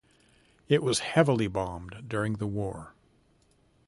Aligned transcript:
It 0.67 0.81
was 0.81 0.97
heavily 1.01 1.45
bombed 1.47 2.05
during 2.07 2.37
the 2.37 2.47
war. 2.47 2.95